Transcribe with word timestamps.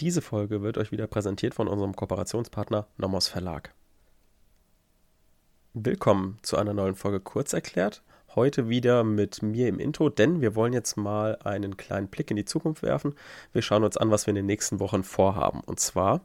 Diese 0.00 0.22
Folge 0.22 0.60
wird 0.60 0.76
euch 0.76 0.90
wieder 0.90 1.06
präsentiert 1.06 1.54
von 1.54 1.68
unserem 1.68 1.94
Kooperationspartner 1.94 2.88
Nomos 2.96 3.28
Verlag. 3.28 3.72
Willkommen 5.72 6.38
zu 6.42 6.56
einer 6.56 6.74
neuen 6.74 6.96
Folge 6.96 7.20
Kurzerklärt. 7.20 8.02
Heute 8.34 8.68
wieder 8.68 9.04
mit 9.04 9.40
mir 9.44 9.68
im 9.68 9.78
Intro, 9.78 10.08
denn 10.08 10.40
wir 10.40 10.56
wollen 10.56 10.72
jetzt 10.72 10.96
mal 10.96 11.38
einen 11.44 11.76
kleinen 11.76 12.08
Blick 12.08 12.28
in 12.32 12.36
die 12.36 12.44
Zukunft 12.44 12.82
werfen. 12.82 13.14
Wir 13.52 13.62
schauen 13.62 13.84
uns 13.84 13.96
an, 13.96 14.10
was 14.10 14.26
wir 14.26 14.30
in 14.30 14.36
den 14.36 14.46
nächsten 14.46 14.80
Wochen 14.80 15.04
vorhaben. 15.04 15.60
Und 15.60 15.78
zwar 15.78 16.22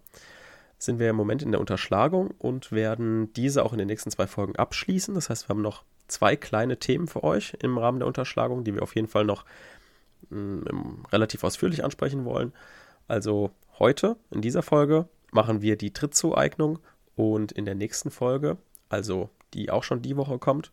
sind 0.80 0.98
wir 0.98 1.12
im 1.12 1.16
Moment 1.16 1.44
in 1.44 1.52
der 1.52 1.62
Unterschlagung 1.62 2.32
und 2.40 2.72
werden 2.72 3.32
diese 3.34 3.64
auch 3.64 3.72
in 3.74 3.78
den 3.78 3.88
nächsten 3.88 4.10
zwei 4.10 4.26
Folgen 4.26 4.56
abschließen. 4.56 5.14
Das 5.14 5.30
heißt, 5.30 5.48
wir 5.48 5.50
haben 5.50 5.62
noch 5.62 5.84
zwei 6.08 6.36
kleine 6.36 6.80
Themen 6.80 7.06
für 7.06 7.24
euch 7.24 7.56
im 7.62 7.78
Rahmen 7.78 8.00
der 8.00 8.08
Unterschlagung, 8.08 8.64
die 8.64 8.74
wir 8.74 8.82
auf 8.82 8.96
jeden 8.96 9.08
Fall 9.08 9.26
noch 9.26 9.46
mh, 10.32 10.72
mm, 10.72 11.06
relativ 11.12 11.44
ausführlich 11.44 11.84
ansprechen 11.84 12.26
wollen. 12.26 12.52
Also 13.10 13.50
heute 13.80 14.18
in 14.30 14.42
dieser 14.42 14.62
Folge 14.62 15.10
machen 15.32 15.64
wir 15.64 15.78
die 15.78 15.92
Trittzueignung 15.92 16.78
und 17.16 17.52
in 17.52 17.66
der 17.66 17.74
nächsten 17.74 18.12
Folge, 18.12 18.58
also 18.88 19.32
die 19.56 19.72
auch 19.72 19.84
schon 19.84 20.04
die 20.04 20.16
Woche 20.16 20.38
kommt, 20.38 20.72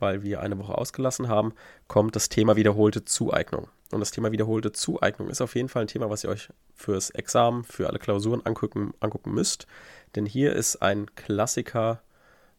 weil 0.00 0.24
wir 0.24 0.40
eine 0.40 0.58
Woche 0.58 0.76
ausgelassen 0.76 1.28
haben, 1.28 1.54
kommt 1.86 2.16
das 2.16 2.28
Thema 2.28 2.56
wiederholte 2.56 3.04
Zueignung. 3.04 3.68
Und 3.92 4.00
das 4.00 4.10
Thema 4.10 4.32
wiederholte 4.32 4.72
Zueignung 4.72 5.30
ist 5.30 5.40
auf 5.40 5.54
jeden 5.54 5.68
Fall 5.68 5.82
ein 5.82 5.88
Thema, 5.88 6.10
was 6.10 6.24
ihr 6.24 6.30
euch 6.30 6.48
fürs 6.74 7.10
Examen, 7.10 7.62
für 7.62 7.86
alle 7.88 8.00
Klausuren 8.00 8.44
angucken, 8.44 8.92
angucken 8.98 9.32
müsst. 9.32 9.68
Denn 10.16 10.26
hier 10.26 10.54
ist 10.54 10.82
ein 10.82 11.14
Klassiker 11.14 12.02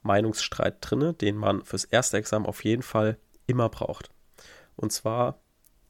Meinungsstreit 0.03 0.77
drinne, 0.79 1.13
den 1.13 1.35
man 1.35 1.65
fürs 1.65 1.83
erste 1.83 2.15
Examen 2.15 2.45
auf 2.45 2.63
jeden 2.63 2.81
Fall 2.81 3.17
immer 3.45 3.67
braucht. 3.67 4.09
Und 4.77 4.93
zwar 4.93 5.41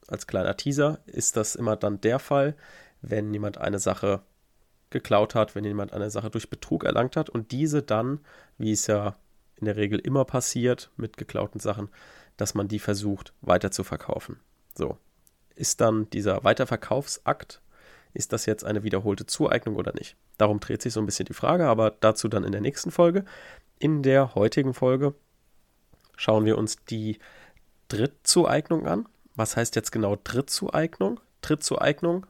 als 0.08 0.26
kleiner 0.26 0.56
Teaser 0.56 0.98
ist 1.06 1.36
das 1.36 1.54
immer 1.54 1.76
dann 1.76 2.00
der 2.00 2.18
Fall, 2.18 2.56
wenn 3.02 3.32
jemand 3.32 3.58
eine 3.58 3.78
Sache 3.78 4.22
geklaut 4.90 5.34
hat, 5.34 5.54
wenn 5.54 5.64
jemand 5.64 5.92
eine 5.92 6.10
Sache 6.10 6.30
durch 6.30 6.50
Betrug 6.50 6.84
erlangt 6.84 7.16
hat 7.16 7.28
und 7.28 7.52
diese 7.52 7.82
dann, 7.82 8.20
wie 8.56 8.72
es 8.72 8.86
ja 8.86 9.16
in 9.56 9.66
der 9.66 9.76
Regel 9.76 9.98
immer 9.98 10.24
passiert 10.24 10.90
mit 10.96 11.16
geklauten 11.16 11.60
Sachen, 11.60 11.88
dass 12.36 12.54
man 12.54 12.68
die 12.68 12.78
versucht 12.78 13.32
weiter 13.40 13.70
zu 13.70 13.84
verkaufen. 13.84 14.40
So, 14.74 14.96
ist 15.56 15.80
dann 15.80 16.08
dieser 16.10 16.44
Weiterverkaufsakt, 16.44 17.60
ist 18.14 18.32
das 18.32 18.46
jetzt 18.46 18.64
eine 18.64 18.82
wiederholte 18.82 19.26
Zueignung 19.26 19.76
oder 19.76 19.92
nicht? 19.92 20.16
Darum 20.38 20.60
dreht 20.60 20.80
sich 20.82 20.92
so 20.92 21.00
ein 21.00 21.06
bisschen 21.06 21.26
die 21.26 21.34
Frage, 21.34 21.66
aber 21.66 21.90
dazu 21.90 22.28
dann 22.28 22.44
in 22.44 22.52
der 22.52 22.60
nächsten 22.60 22.90
Folge. 22.90 23.24
In 23.78 24.02
der 24.02 24.34
heutigen 24.34 24.72
Folge 24.72 25.14
schauen 26.16 26.44
wir 26.44 26.56
uns 26.56 26.84
die 26.84 27.18
Drittzueignung 27.88 28.86
an. 28.86 29.08
Was 29.34 29.56
heißt 29.56 29.76
jetzt 29.76 29.92
genau 29.92 30.16
Drittzueignung? 30.22 31.20
Drittzueignung 31.42 32.26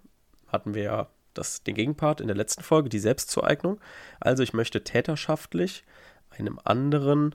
hatten 0.48 0.74
wir 0.74 0.82
ja 0.82 1.08
das, 1.34 1.62
den 1.62 1.74
Gegenpart 1.74 2.20
in 2.20 2.26
der 2.26 2.36
letzten 2.36 2.62
Folge, 2.62 2.88
die 2.88 2.98
Selbstzueignung. 2.98 3.80
Also 4.20 4.42
ich 4.42 4.52
möchte 4.52 4.84
täterschaftlich 4.84 5.84
einem 6.30 6.58
anderen 6.64 7.34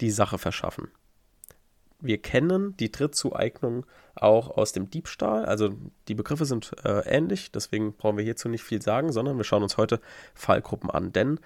die 0.00 0.10
Sache 0.10 0.38
verschaffen. 0.38 0.88
Wir 2.00 2.22
kennen 2.22 2.76
die 2.76 2.92
Drittzueignung 2.92 3.84
auch 4.14 4.50
aus 4.56 4.72
dem 4.72 4.88
Diebstahl. 4.88 5.44
Also 5.44 5.74
die 6.06 6.14
Begriffe 6.14 6.44
sind 6.44 6.72
äh, 6.84 7.00
ähnlich, 7.00 7.50
deswegen 7.50 7.94
brauchen 7.94 8.16
wir 8.16 8.24
hierzu 8.24 8.48
nicht 8.48 8.62
viel 8.62 8.80
sagen, 8.80 9.10
sondern 9.12 9.36
wir 9.36 9.44
schauen 9.44 9.64
uns 9.64 9.76
heute 9.76 10.00
Fallgruppen 10.34 10.90
an. 10.90 11.12
Denn 11.12 11.40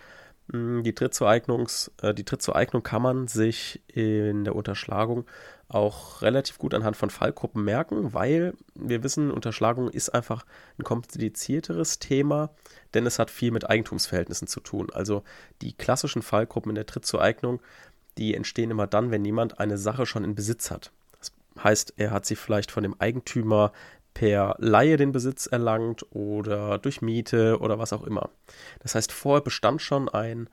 die, 0.52 0.94
Drittzueignungs, 0.94 1.90
äh, 2.02 2.14
die 2.14 2.24
Drittzueignung 2.24 2.82
kann 2.82 3.02
man 3.02 3.28
sich 3.28 3.80
in 3.88 4.44
der 4.44 4.54
Unterschlagung 4.54 5.24
auch 5.68 6.20
relativ 6.20 6.58
gut 6.58 6.74
anhand 6.74 6.96
von 6.96 7.08
Fallgruppen 7.08 7.64
merken, 7.64 8.12
weil 8.12 8.52
wir 8.74 9.02
wissen, 9.02 9.30
Unterschlagung 9.30 9.88
ist 9.88 10.10
einfach 10.10 10.44
ein 10.78 10.84
komplizierteres 10.84 11.98
Thema, 11.98 12.50
denn 12.92 13.06
es 13.06 13.18
hat 13.18 13.30
viel 13.30 13.50
mit 13.50 13.68
Eigentumsverhältnissen 13.68 14.46
zu 14.46 14.60
tun. 14.60 14.88
Also 14.92 15.24
die 15.62 15.72
klassischen 15.72 16.20
Fallgruppen 16.20 16.70
in 16.70 16.76
der 16.76 16.86
Trittzueignung, 16.86 17.60
die 18.18 18.34
entstehen 18.34 18.70
immer 18.70 18.86
dann, 18.86 19.10
wenn 19.10 19.24
jemand 19.24 19.58
eine 19.58 19.78
Sache 19.78 20.04
schon 20.04 20.24
in 20.24 20.34
Besitz 20.34 20.70
hat. 20.70 20.92
Das 21.18 21.32
heißt, 21.64 21.94
er 21.96 22.10
hat 22.10 22.26
sie 22.26 22.36
vielleicht 22.36 22.70
von 22.70 22.82
dem 22.82 23.00
Eigentümer 23.00 23.72
per 24.14 24.56
Laie 24.58 24.96
den 24.96 25.12
Besitz 25.12 25.46
erlangt 25.46 26.04
oder 26.10 26.78
durch 26.78 27.02
Miete 27.02 27.58
oder 27.60 27.78
was 27.78 27.92
auch 27.92 28.04
immer. 28.04 28.30
Das 28.80 28.94
heißt, 28.94 29.12
vorher 29.12 29.42
bestand 29.42 29.82
schon 29.82 30.08
ein 30.08 30.48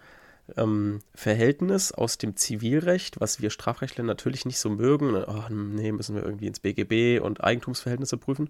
ähm, 0.58 1.00
Verhältnis 1.14 1.92
aus 1.92 2.18
dem 2.18 2.36
Zivilrecht, 2.36 3.20
was 3.20 3.42
wir 3.42 3.50
Strafrechtler 3.50 4.04
natürlich 4.04 4.46
nicht 4.46 4.60
so 4.60 4.70
mögen. 4.70 5.16
Oh, 5.16 5.44
nee, 5.50 5.92
müssen 5.92 6.16
wir 6.16 6.24
irgendwie 6.24 6.48
ins 6.48 6.60
BGB 6.60 7.22
und 7.22 7.44
Eigentumsverhältnisse 7.44 8.18
prüfen. 8.18 8.50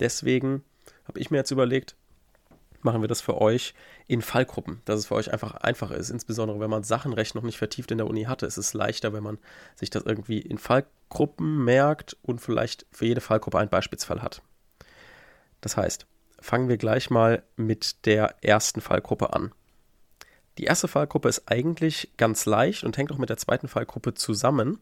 Deswegen 0.00 0.62
habe 1.06 1.20
ich 1.20 1.30
mir 1.30 1.38
jetzt 1.38 1.50
überlegt, 1.50 1.96
machen 2.82 3.00
wir 3.00 3.08
das 3.08 3.20
für 3.20 3.40
euch 3.40 3.74
in 4.06 4.22
Fallgruppen, 4.22 4.80
dass 4.84 5.00
es 5.00 5.06
für 5.06 5.14
euch 5.14 5.32
einfach 5.32 5.54
einfacher 5.54 5.96
ist. 5.96 6.10
Insbesondere 6.10 6.60
wenn 6.60 6.70
man 6.70 6.84
Sachenrecht 6.84 7.34
noch 7.34 7.42
nicht 7.42 7.58
vertieft 7.58 7.90
in 7.90 7.98
der 7.98 8.06
Uni 8.06 8.24
hatte, 8.24 8.46
ist 8.46 8.56
es 8.56 8.74
leichter, 8.74 9.12
wenn 9.12 9.22
man 9.22 9.38
sich 9.74 9.90
das 9.90 10.04
irgendwie 10.04 10.38
in 10.38 10.58
Fallgruppen 10.58 11.64
merkt 11.64 12.16
und 12.22 12.40
vielleicht 12.40 12.86
für 12.90 13.06
jede 13.06 13.20
Fallgruppe 13.20 13.58
einen 13.58 13.70
Beispielsfall 13.70 14.22
hat. 14.22 14.42
Das 15.60 15.76
heißt, 15.76 16.06
fangen 16.40 16.68
wir 16.68 16.76
gleich 16.76 17.10
mal 17.10 17.42
mit 17.56 18.06
der 18.06 18.36
ersten 18.42 18.80
Fallgruppe 18.80 19.32
an. 19.32 19.52
Die 20.58 20.64
erste 20.64 20.88
Fallgruppe 20.88 21.28
ist 21.28 21.50
eigentlich 21.50 22.12
ganz 22.16 22.44
leicht 22.44 22.84
und 22.84 22.96
hängt 22.96 23.12
auch 23.12 23.18
mit 23.18 23.30
der 23.30 23.36
zweiten 23.36 23.68
Fallgruppe 23.68 24.14
zusammen. 24.14 24.80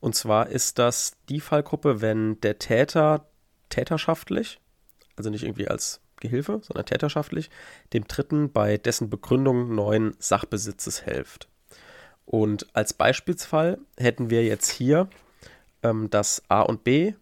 Und 0.00 0.14
zwar 0.14 0.48
ist 0.48 0.78
das 0.78 1.16
die 1.28 1.40
Fallgruppe, 1.40 2.00
wenn 2.00 2.40
der 2.40 2.58
Täter 2.58 3.26
täterschaftlich, 3.70 4.60
also 5.16 5.30
nicht 5.30 5.44
irgendwie 5.44 5.68
als 5.68 6.00
Gehilfe, 6.20 6.60
sondern 6.62 6.86
täterschaftlich, 6.86 7.50
dem 7.92 8.06
Dritten 8.06 8.52
bei 8.52 8.76
dessen 8.76 9.10
Begründung 9.10 9.74
neuen 9.74 10.14
Sachbesitzes 10.18 11.00
hilft. 11.00 11.48
Und 12.26 12.66
als 12.74 12.92
Beispielsfall 12.92 13.78
hätten 13.96 14.30
wir 14.30 14.44
jetzt 14.44 14.70
hier, 14.70 15.08
ähm, 15.82 16.10
dass 16.10 16.42
A 16.48 16.60
und 16.60 16.84
B 16.84 17.14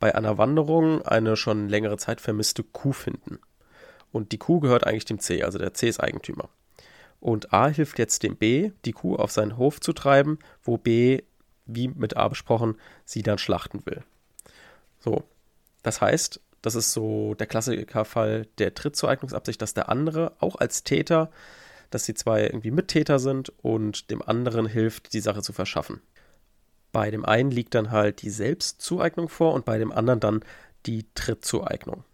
bei 0.00 0.14
einer 0.14 0.38
Wanderung 0.38 1.02
eine 1.02 1.36
schon 1.36 1.68
längere 1.68 1.96
Zeit 1.96 2.20
vermisste 2.20 2.62
Kuh 2.62 2.92
finden. 2.92 3.38
Und 4.10 4.32
die 4.32 4.38
Kuh 4.38 4.60
gehört 4.60 4.86
eigentlich 4.86 5.04
dem 5.04 5.20
C, 5.20 5.42
also 5.42 5.58
der 5.58 5.74
C 5.74 5.88
ist 5.88 6.00
Eigentümer. 6.00 6.48
Und 7.20 7.52
A 7.52 7.68
hilft 7.68 7.98
jetzt 7.98 8.22
dem 8.22 8.36
B, 8.36 8.70
die 8.84 8.92
Kuh 8.92 9.16
auf 9.16 9.32
seinen 9.32 9.56
Hof 9.56 9.80
zu 9.80 9.92
treiben, 9.92 10.38
wo 10.62 10.76
B, 10.76 11.22
wie 11.66 11.88
mit 11.88 12.16
A 12.16 12.28
besprochen, 12.28 12.76
sie 13.04 13.22
dann 13.22 13.38
schlachten 13.38 13.82
will. 13.84 14.02
So, 15.00 15.24
das 15.82 16.00
heißt, 16.00 16.40
das 16.62 16.74
ist 16.74 16.92
so 16.92 17.34
der 17.34 17.46
Klassikerfall 17.46 18.46
der 18.58 18.74
Trittzueignungsabsicht, 18.74 19.60
dass 19.62 19.74
der 19.74 19.88
andere 19.88 20.32
auch 20.40 20.56
als 20.56 20.84
Täter, 20.84 21.30
dass 21.90 22.04
die 22.04 22.14
zwei 22.14 22.44
irgendwie 22.44 22.70
Mittäter 22.70 23.18
sind 23.18 23.52
und 23.62 24.10
dem 24.10 24.22
anderen 24.22 24.66
hilft, 24.66 25.12
die 25.12 25.20
Sache 25.20 25.42
zu 25.42 25.52
verschaffen. 25.52 26.00
Bei 26.92 27.10
dem 27.10 27.24
einen 27.24 27.50
liegt 27.50 27.74
dann 27.74 27.90
halt 27.90 28.22
die 28.22 28.30
Selbstzueignung 28.30 29.28
vor 29.28 29.54
und 29.54 29.64
bei 29.64 29.78
dem 29.78 29.92
anderen 29.92 30.20
dann 30.20 30.44
die 30.86 31.06
Trittzueignung. 31.14 32.04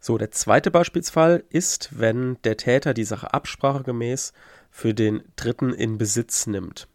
So, 0.00 0.18
der 0.18 0.30
zweite 0.30 0.70
Beispielsfall 0.70 1.44
ist, 1.48 1.98
wenn 1.98 2.36
der 2.44 2.56
Täter 2.56 2.92
die 2.92 3.04
Sache 3.04 3.32
absprachegemäß 3.32 4.32
für 4.70 4.92
den 4.92 5.22
Dritten 5.36 5.72
in 5.72 5.96
Besitz 5.96 6.46
nimmt. 6.46 6.88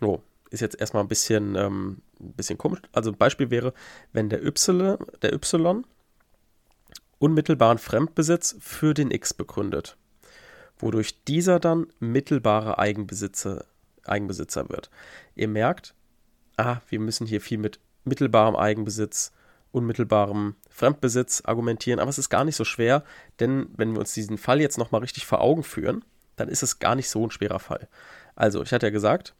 So, 0.00 0.22
ist 0.54 0.60
jetzt 0.60 0.80
erstmal 0.80 1.02
ein 1.02 1.08
bisschen, 1.08 1.56
ähm, 1.56 2.02
ein 2.20 2.32
bisschen 2.32 2.58
komisch. 2.58 2.80
Also 2.92 3.10
ein 3.10 3.18
Beispiel 3.18 3.50
wäre, 3.50 3.74
wenn 4.12 4.28
der 4.28 4.44
Y, 4.44 4.98
der 5.22 5.32
Y 5.32 5.84
unmittelbaren 7.18 7.78
Fremdbesitz 7.78 8.56
für 8.60 8.94
den 8.94 9.10
X 9.10 9.34
begründet, 9.34 9.96
wodurch 10.78 11.22
dieser 11.24 11.60
dann 11.60 11.86
mittelbare 11.98 12.78
Eigenbesitzer, 12.78 13.64
Eigenbesitzer 14.04 14.68
wird. 14.68 14.90
Ihr 15.34 15.48
merkt, 15.48 15.94
ah, 16.56 16.78
wir 16.88 17.00
müssen 17.00 17.26
hier 17.26 17.40
viel 17.40 17.58
mit 17.58 17.80
mittelbarem 18.04 18.56
Eigenbesitz 18.56 19.32
unmittelbarem 19.74 20.54
Fremdbesitz 20.70 21.42
argumentieren, 21.44 21.98
aber 21.98 22.08
es 22.08 22.18
ist 22.18 22.30
gar 22.30 22.44
nicht 22.44 22.56
so 22.56 22.64
schwer, 22.64 23.02
denn 23.40 23.66
wenn 23.76 23.92
wir 23.92 24.00
uns 24.00 24.14
diesen 24.14 24.38
Fall 24.38 24.60
jetzt 24.60 24.78
nochmal 24.78 25.00
richtig 25.00 25.26
vor 25.26 25.40
Augen 25.40 25.64
führen, 25.64 26.04
dann 26.36 26.48
ist 26.48 26.62
es 26.62 26.78
gar 26.78 26.94
nicht 26.94 27.10
so 27.10 27.26
ein 27.26 27.30
schwerer 27.30 27.58
Fall. 27.58 27.88
Also, 28.36 28.62
ich 28.62 28.72
hatte 28.72 28.86
ja 28.86 28.90
gesagt, 28.90 29.34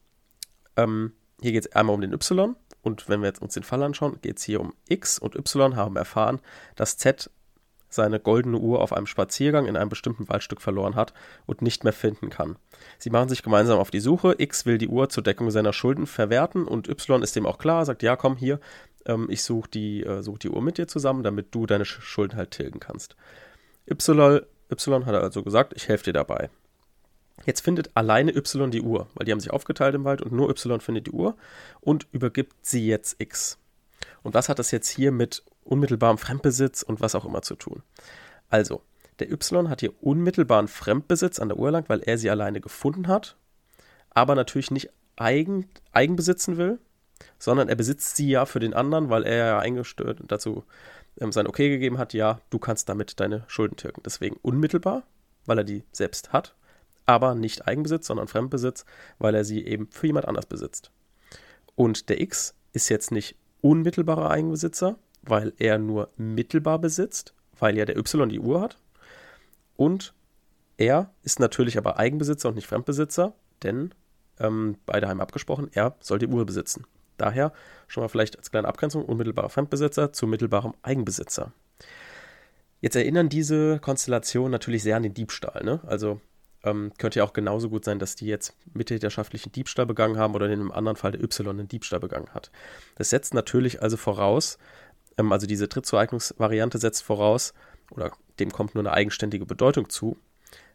ähm, 0.77 1.13
hier 1.41 1.53
geht 1.53 1.67
es 1.67 1.73
einmal 1.73 1.95
um 1.95 2.01
den 2.01 2.13
Y 2.13 2.57
und 2.83 3.09
wenn 3.09 3.21
wir 3.21 3.29
jetzt 3.29 3.43
uns 3.43 3.55
den 3.55 3.63
Fall 3.63 3.83
anschauen, 3.83 4.19
geht 4.23 4.39
es 4.39 4.45
hier 4.45 4.61
um 4.61 4.75
X 4.89 5.19
und 5.19 5.35
Y 5.35 5.77
haben 5.77 5.97
erfahren, 5.97 6.41
dass 6.77 6.97
Z 6.97 7.31
seine 7.95 8.21
goldene 8.21 8.59
Uhr 8.59 8.81
auf 8.81 8.93
einem 8.93 9.07
Spaziergang 9.07 9.67
in 9.67 9.77
einem 9.77 9.89
bestimmten 9.89 10.29
Waldstück 10.29 10.61
verloren 10.61 10.97
hat 10.97 11.15
und 11.47 11.63
nicht 11.63 11.85
mehr 11.85 11.93
finden 11.93 12.29
kann. 12.29 12.57
Sie 12.99 13.11
machen 13.11 13.29
sich 13.29 13.43
gemeinsam 13.43 13.79
auf 13.79 13.91
die 13.91 14.01
Suche. 14.01 14.35
X 14.37 14.67
will 14.67 14.79
die 14.79 14.89
Uhr 14.89 15.09
zur 15.09 15.23
Deckung 15.23 15.51
seiner 15.51 15.73
Schulden 15.73 16.07
verwerten 16.07 16.67
und 16.67 16.89
Y 16.89 17.23
ist 17.23 17.37
dem 17.37 17.47
auch 17.47 17.59
klar, 17.59 17.87
sagt, 17.87 18.03
ja, 18.03 18.17
komm 18.17 18.37
hier, 18.37 18.61
ähm, 19.07 19.29
ich 19.31 19.43
suche 19.45 19.71
die, 19.71 20.03
äh, 20.03 20.23
such 20.23 20.39
die 20.39 20.51
Uhr 20.51 20.61
mit 20.61 20.77
dir 20.77 20.89
zusammen, 20.89 21.23
damit 21.23 21.55
du 21.55 21.67
deine 21.67 21.85
Schulden 21.85 22.37
halt 22.37 22.51
tilgen 22.51 22.81
kannst. 22.81 23.17
Y, 23.89 24.43
y 24.71 25.07
hat 25.07 25.15
also 25.15 25.43
gesagt, 25.43 25.73
ich 25.77 25.89
helfe 25.89 26.05
dir 26.05 26.15
dabei. 26.15 26.51
Jetzt 27.47 27.61
findet 27.61 27.91
alleine 27.95 28.35
Y 28.35 28.71
die 28.71 28.81
Uhr, 28.81 29.09
weil 29.15 29.27
die 29.27 29.33
haben 29.33 29.41
sich 29.41 29.53
aufgeteilt 29.53 29.95
im 29.95 30.05
Wald 30.05 30.23
und 30.23 30.33
nur 30.33 30.49
Y 30.51 30.81
findet 30.81 31.09
die 31.09 31.13
Uhr 31.13 31.37
und 31.81 32.07
übergibt 32.13 32.55
sie 32.63 32.87
jetzt 32.87 33.21
X. 33.21 33.59
Und 34.23 34.35
was 34.35 34.49
hat 34.49 34.59
das 34.59 34.71
jetzt 34.71 34.89
hier 34.89 35.13
mit 35.13 35.43
unmittelbarem 35.65 36.19
Fremdbesitz 36.19 36.83
und 36.83 37.01
was 37.01 37.15
auch 37.15 37.25
immer 37.25 37.43
zu 37.43 37.57
tun. 37.57 37.83
Also, 38.51 38.83
der 39.19 39.31
Y 39.31 39.69
hat 39.69 39.81
hier 39.81 39.93
unmittelbaren 40.03 40.69
Fremdbesitz 40.69 41.39
an 41.39 41.49
der 41.49 41.59
Uhr 41.59 41.69
erlangt, 41.69 41.89
weil 41.89 42.01
er 42.01 42.19
sie 42.19 42.31
alleine 42.31 42.61
gefunden 42.61 43.09
hat, 43.09 43.37
aber 44.11 44.35
natürlich 44.35 44.71
nicht 44.71 44.91
eigen, 45.17 45.69
eigenbesitzen 45.93 46.57
will, 46.57 46.79
sondern 47.39 47.69
er 47.69 47.77
besitzt 47.77 48.17
sie 48.17 48.29
ja 48.29 48.45
für 48.47 48.61
den 48.61 48.75
anderen, 48.75 49.09
weil 49.09 49.25
er 49.25 49.47
ja 49.47 49.59
eingestört 49.59 50.21
dazu 50.29 50.65
ähm, 51.21 51.33
sein 51.33 51.47
Okay 51.47 51.69
gegeben 51.69 51.99
hat, 51.99 52.13
ja, 52.13 52.41
du 52.51 52.59
kannst 52.59 52.89
damit 52.89 53.21
deine 53.21 53.45
Schulden 53.47 53.77
tilgen. 53.77 54.03
Deswegen 54.05 54.37
unmittelbar, 54.43 55.05
weil 55.47 55.59
er 55.59 55.65
die 55.65 55.85
selbst 55.93 56.33
hat, 56.33 56.55
aber 57.07 57.35
nicht 57.35 57.67
Eigenbesitz, 57.67 58.07
sondern 58.07 58.29
Fremdbesitz, 58.29 58.85
weil 59.19 59.35
er 59.35 59.45
sie 59.45 59.65
eben 59.67 59.89
für 59.91 60.07
jemand 60.07 60.27
anders 60.27 60.47
besitzt. 60.47 60.91
Und 61.75 62.09
der 62.09 62.21
X 62.21 62.55
ist 62.73 62.89
jetzt 62.89 63.11
nicht 63.11 63.37
unmittelbarer 63.61 64.31
Eigenbesitzer, 64.31 64.97
weil 65.23 65.53
er 65.59 65.79
nur 65.79 66.11
mittelbar 66.17 66.79
besitzt, 66.79 67.35
weil 67.59 67.77
ja 67.77 67.85
der 67.85 67.97
Y 67.97 68.29
die 68.29 68.41
Uhr 68.41 68.61
hat. 68.61 68.79
Und 69.77 70.15
er 70.77 71.11
ist 71.23 71.41
natürlich 71.41 71.79
aber 71.79 71.99
Eigenbesitzer 71.99 72.49
und 72.49 72.57
nicht 72.57 72.67
Fremdbesitzer, 72.67 73.35
denn 73.63 73.95
ähm, 74.39 74.77
beide 74.87 75.09
haben 75.09 75.21
abgesprochen, 75.21 75.71
er 75.73 75.97
soll 76.01 76.19
die 76.19 76.27
Uhr 76.27 76.45
besitzen. 76.45 76.85
Daher 77.17 77.53
schon 77.87 78.03
mal 78.03 78.09
vielleicht 78.09 78.37
als 78.37 78.51
kleine 78.51 78.67
Abgrenzung 78.67 79.05
unmittelbarer 79.05 79.49
Fremdbesitzer 79.49 80.13
zu 80.13 80.27
mittelbarem 80.27 80.75
Eigenbesitzer. 80.83 81.53
Jetzt 82.81 82.97
erinnern 82.97 83.29
diese 83.29 83.79
Konstellationen 83.79 84.51
natürlich 84.51 84.83
sehr 84.83 84.97
an 84.97 85.05
den 85.05 85.15
Diebstahl. 85.15 85.63
Ne? 85.65 85.81
Also 85.87 86.21
ähm, 86.65 86.93
könnte 86.99 87.21
ja 87.21 87.25
auch 87.25 87.33
genauso 87.33 87.69
gut 87.71 87.85
sein, 87.85 87.99
dass 87.99 88.17
die 88.17 88.27
jetzt 88.27 88.55
mittäterschaftlichen 88.75 89.53
Diebstahl 89.53 89.87
begangen 89.87 90.19
haben 90.19 90.35
oder 90.35 90.47
in 90.47 90.53
einem 90.53 90.73
anderen 90.73 90.97
Fall 90.97 91.13
der 91.13 91.23
Y 91.23 91.49
einen 91.49 91.69
Diebstahl 91.69 92.01
begangen 92.01 92.29
hat. 92.35 92.51
Das 92.97 93.11
setzt 93.11 93.35
natürlich 93.35 93.83
also 93.83 93.97
voraus, 93.97 94.59
ähm, 95.19 95.33
also 95.33 95.47
diese 95.47 95.69
Trittzueignungsvariante 95.69 96.79
setzt 96.79 97.03
voraus, 97.03 97.55
oder 97.91 98.13
dem 98.39 98.51
kommt 98.51 98.75
nur 98.75 98.83
eine 98.83 98.93
eigenständige 98.93 99.47
Bedeutung 99.47 99.89
zu, 99.89 100.17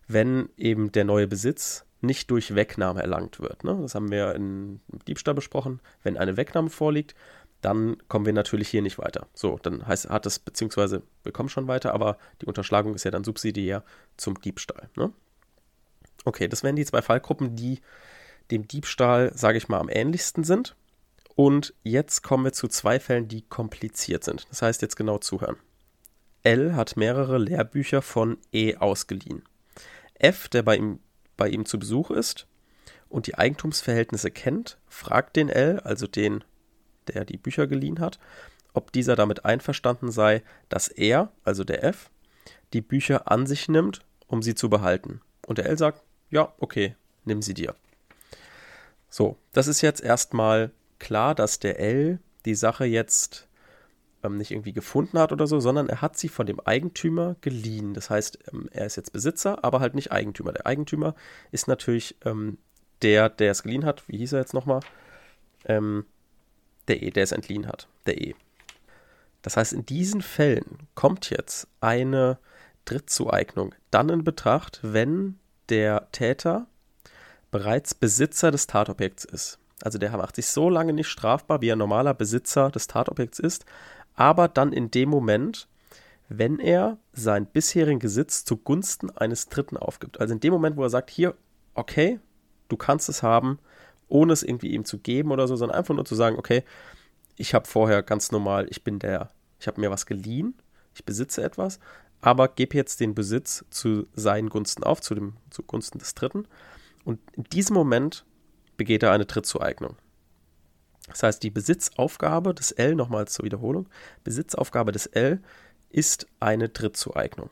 wenn 0.08 0.50
eben 0.58 0.92
der 0.92 1.06
neue 1.06 1.28
Besitz 1.28 1.86
nicht 2.02 2.32
durch 2.32 2.56
Wegnahme 2.56 3.02
erlangt 3.02 3.40
wird. 3.40 3.64
Ne? 3.64 3.78
Das 3.82 3.96
haben 3.96 4.10
wir 4.10 4.34
im 4.36 4.80
Diebstahl 5.08 5.34
besprochen. 5.34 5.82
Wenn 6.02 6.18
eine 6.18 6.38
Wegnahme 6.38 6.70
vorliegt, 6.70 7.14
dann 7.62 7.98
kommen 8.08 8.26
wir 8.26 8.34
natürlich 8.34 8.70
hier 8.70 8.82
nicht 8.82 8.98
weiter. 8.98 9.28
So, 9.34 9.60
dann 9.62 9.86
heißt, 9.86 10.10
hat 10.10 10.26
es, 10.26 10.40
beziehungsweise 10.40 11.04
wir 11.24 11.34
kommen 11.34 11.50
schon 11.50 11.68
weiter, 11.68 11.94
aber 11.94 12.18
die 12.42 12.46
Unterschlagung 12.46 12.96
ist 12.96 13.04
ja 13.04 13.12
dann 13.12 13.26
subsidiär 13.26 13.84
zum 14.16 14.40
Diebstahl. 14.40 14.90
Ne? 14.96 15.12
Okay, 16.26 16.48
das 16.48 16.64
wären 16.64 16.76
die 16.76 16.86
zwei 16.86 17.02
Fallgruppen, 17.02 17.56
die 17.56 17.82
dem 18.52 18.68
Diebstahl, 18.68 19.32
sage 19.36 19.58
ich 19.58 19.68
mal, 19.70 19.80
am 19.80 19.90
ähnlichsten 19.90 20.44
sind. 20.44 20.76
Und 21.36 21.74
jetzt 21.84 22.22
kommen 22.22 22.44
wir 22.44 22.54
zu 22.54 22.68
zwei 22.68 23.00
Fällen, 23.00 23.28
die 23.28 23.44
kompliziert 23.44 24.24
sind. 24.24 24.48
Das 24.50 24.62
heißt, 24.62 24.82
jetzt 24.82 24.96
genau 24.96 25.20
zuhören. 25.20 25.58
L 26.44 26.76
hat 26.76 26.98
mehrere 26.98 27.38
Lehrbücher 27.38 28.02
von 28.02 28.38
E 28.52 28.76
ausgeliehen. 28.76 29.44
F, 30.16 30.50
der 30.50 30.64
bei 30.64 30.76
ihm 30.76 31.00
bei 31.40 31.50
ihm 31.50 31.66
zu 31.66 31.80
Besuch 31.80 32.12
ist 32.12 32.46
und 33.08 33.26
die 33.26 33.36
Eigentumsverhältnisse 33.36 34.30
kennt, 34.30 34.78
fragt 34.88 35.38
den 35.38 35.50
L, 35.50 35.80
also 35.80 36.06
den, 36.06 36.44
der 37.08 37.26
die 37.26 37.38
Bücher 37.38 37.66
geliehen 37.66 38.00
hat, 38.00 38.20
ob 38.74 38.92
dieser 38.92 39.16
damit 39.16 39.46
einverstanden 39.46 40.12
sei, 40.12 40.44
dass 40.68 40.90
er, 40.90 41.32
also 41.44 41.64
der 41.64 41.84
F, 41.84 42.12
die 42.74 42.82
Bücher 42.82 43.32
an 43.32 43.48
sich 43.48 43.68
nimmt, 43.68 44.02
um 44.28 44.44
sie 44.44 44.54
zu 44.54 44.70
behalten. 44.70 45.22
Und 45.48 45.58
der 45.58 45.66
L 45.66 45.78
sagt, 45.78 46.04
ja, 46.30 46.54
okay, 46.60 46.96
nimm 47.26 47.42
sie 47.42 47.54
dir. 47.54 47.76
So, 49.10 49.38
das 49.54 49.68
ist 49.68 49.82
jetzt 49.82 50.02
erstmal 50.02 50.72
klar, 51.00 51.36
dass 51.36 51.60
der 51.60 51.80
L 51.80 52.20
die 52.46 52.56
Sache 52.56 52.86
jetzt 52.86 53.48
ähm, 54.24 54.38
nicht 54.38 54.52
irgendwie 54.52 54.74
gefunden 54.74 55.18
hat 55.18 55.32
oder 55.32 55.48
so, 55.48 55.60
sondern 55.60 55.90
er 55.90 56.02
hat 56.02 56.18
sie 56.18 56.30
von 56.30 56.46
dem 56.46 56.60
Eigentümer 56.60 57.36
geliehen. 57.42 57.94
Das 57.94 58.10
heißt, 58.10 58.40
ähm, 58.52 58.70
er 58.72 58.86
ist 58.86 58.98
jetzt 58.98 59.14
Besitzer, 59.14 59.64
aber 59.64 59.80
halt 59.80 59.96
nicht 59.96 60.12
Eigentümer. 60.12 60.52
Der 60.52 60.66
Eigentümer 60.66 61.16
ist 61.52 61.68
natürlich 61.68 62.16
ähm, 62.26 62.58
der, 63.02 63.30
der 63.30 63.52
es 63.52 63.64
geliehen 63.64 63.86
hat. 63.86 64.04
Wie 64.08 64.18
hieß 64.18 64.34
er 64.34 64.40
jetzt 64.40 64.54
nochmal? 64.54 64.82
Ähm, 65.66 66.06
der 66.88 67.02
E, 67.02 67.12
der 67.12 67.24
es 67.24 67.32
entliehen 67.32 67.68
hat. 67.68 67.88
Der 68.06 68.20
E. 68.22 68.36
Das 69.42 69.56
heißt, 69.56 69.74
in 69.74 69.86
diesen 69.86 70.22
Fällen 70.22 70.88
kommt 70.96 71.30
jetzt 71.30 71.68
eine 71.80 72.40
Drittzueignung 72.86 73.74
dann 73.92 74.10
in 74.10 74.24
Betracht, 74.24 74.80
wenn 74.82 75.40
der 75.70 76.08
Täter 76.12 76.68
bereits 77.52 77.94
Besitzer 77.96 78.52
des 78.52 78.68
Tatobjekts 78.68 79.26
ist. 79.26 79.60
Also 79.82 79.98
der 79.98 80.16
macht 80.18 80.36
sich 80.36 80.48
so 80.48 80.70
lange 80.70 80.94
nicht 80.94 81.08
strafbar, 81.08 81.62
wie 81.62 81.72
ein 81.72 81.78
normaler 81.78 82.14
Besitzer 82.14 82.70
des 82.70 82.88
Tatobjekts 82.88 83.40
ist, 83.40 83.66
aber 84.16 84.48
dann 84.48 84.74
in 84.74 84.92
dem 84.92 85.10
Moment, 85.10 85.68
wenn 86.28 86.60
er 86.60 86.98
seinen 87.14 87.46
bisherigen 87.46 88.00
Besitz 88.00 88.44
zugunsten 88.44 89.10
eines 89.12 89.48
Dritten 89.48 89.78
aufgibt. 89.78 90.20
Also 90.20 90.34
in 90.34 90.42
dem 90.42 90.54
Moment, 90.54 90.76
wo 90.78 90.84
er 90.84 90.90
sagt, 90.90 91.10
hier, 91.10 91.36
okay, 91.74 92.20
du 92.68 92.78
kannst 92.78 93.10
es 93.10 93.24
haben, 93.24 93.60
ohne 94.10 94.34
es 94.34 94.44
irgendwie 94.44 94.74
ihm 94.74 94.86
zu 94.86 95.00
geben 95.00 95.32
oder 95.32 95.48
so, 95.48 95.56
sondern 95.56 95.78
einfach 95.78 95.96
nur 95.96 96.06
zu 96.06 96.16
sagen, 96.16 96.38
okay, 96.38 96.64
ich 97.38 97.54
habe 97.54 97.68
vorher 97.68 98.04
ganz 98.04 98.32
normal, 98.32 98.68
ich 98.70 98.84
bin 98.84 99.00
der, 99.00 99.30
ich 99.60 99.68
habe 99.68 99.80
mir 99.80 99.90
was 99.90 100.06
geliehen, 100.06 100.56
ich 100.94 101.06
besitze 101.06 101.42
etwas, 101.42 101.80
aber 102.22 102.50
gebe 102.50 102.76
jetzt 102.76 103.00
den 103.00 103.16
Besitz 103.16 103.66
zu 103.70 104.08
seinen 104.14 104.50
Gunsten 104.50 104.84
auf, 104.84 105.02
zu 105.02 105.16
dem 105.16 105.38
zugunsten 105.50 106.00
des 106.00 106.16
Dritten. 106.16 106.48
Und 107.06 107.20
in 107.34 107.44
diesem 107.46 107.74
Moment 107.74 108.26
begeht 108.78 109.04
er 109.04 109.12
eine 109.12 109.28
Trittzueignung. 109.28 109.96
Das 111.08 111.24
heißt, 111.24 111.42
die 111.44 111.50
Besitzaufgabe 111.50 112.54
des 112.54 112.72
L, 112.72 112.96
nochmal 112.96 113.28
zur 113.28 113.46
Wiederholung, 113.46 113.90
Besitzaufgabe 114.24 114.92
des 114.92 115.08
L 115.08 115.42
ist 115.90 116.28
eine 116.40 116.70
Drittzueignung. 116.70 117.50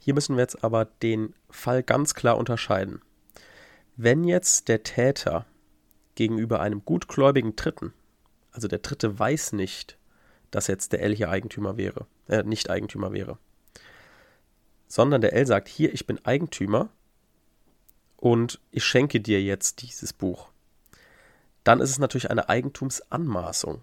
Hier 0.00 0.14
müssen 0.14 0.36
wir 0.36 0.42
jetzt 0.42 0.64
aber 0.64 0.86
den 0.86 1.34
Fall 1.50 1.82
ganz 1.82 2.14
klar 2.14 2.38
unterscheiden. 2.38 3.02
Wenn 3.96 4.24
jetzt 4.24 4.68
der 4.68 4.84
Täter 4.84 5.44
gegenüber 6.14 6.60
einem 6.60 6.84
gutgläubigen 6.84 7.56
Dritten, 7.56 7.92
also 8.52 8.68
der 8.68 8.78
Dritte 8.78 9.18
weiß 9.18 9.52
nicht, 9.52 9.98
dass 10.50 10.66
jetzt 10.66 10.92
der 10.92 11.02
L 11.02 11.14
hier 11.14 11.28
Eigentümer 11.28 11.76
wäre, 11.76 12.06
äh, 12.28 12.42
nicht 12.42 12.70
Eigentümer 12.70 13.12
wäre, 13.12 13.38
sondern 14.98 15.22
der 15.22 15.32
L 15.32 15.46
sagt, 15.46 15.68
hier, 15.68 15.94
ich 15.94 16.06
bin 16.06 16.18
Eigentümer 16.24 16.90
und 18.16 18.60
ich 18.70 18.84
schenke 18.84 19.20
dir 19.20 19.40
jetzt 19.40 19.80
dieses 19.80 20.12
Buch 20.12 20.50
dann 21.68 21.80
ist 21.80 21.90
es 21.90 21.98
natürlich 21.98 22.30
eine 22.30 22.48
Eigentumsanmaßung. 22.48 23.82